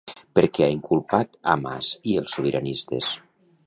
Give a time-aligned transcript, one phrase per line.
[0.37, 3.17] Per què ha inculpat a Mas i els sobiranistes?